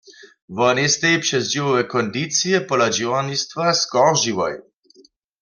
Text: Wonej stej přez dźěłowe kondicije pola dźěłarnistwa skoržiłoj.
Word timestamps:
Wonej 0.57 0.89
stej 0.95 1.15
přez 1.25 1.43
dźěłowe 1.51 1.81
kondicije 1.93 2.57
pola 2.69 2.87
dźěłarnistwa 2.95 3.65
skoržiłoj. 3.81 4.55